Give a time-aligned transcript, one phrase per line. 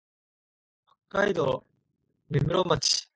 [1.11, 1.63] 北海道
[2.31, 3.07] 芽室町